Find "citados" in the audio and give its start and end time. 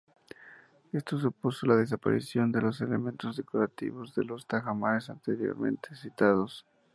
5.95-6.65